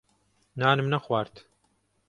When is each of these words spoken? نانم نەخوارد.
نانم 0.59 0.87
نەخوارد. 0.93 1.35